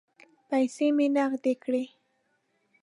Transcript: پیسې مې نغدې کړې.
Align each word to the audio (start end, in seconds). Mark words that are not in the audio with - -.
پیسې 0.49 0.87
مې 0.95 1.07
نغدې 1.15 1.53
کړې. 1.63 1.83